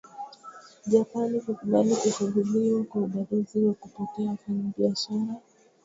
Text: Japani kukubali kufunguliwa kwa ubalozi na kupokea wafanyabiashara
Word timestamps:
Japani 0.87 1.39
kukubali 1.41 1.93
kufunguliwa 1.95 2.83
kwa 2.83 3.01
ubalozi 3.01 3.59
na 3.59 3.73
kupokea 3.73 4.29
wafanyabiashara 4.29 5.35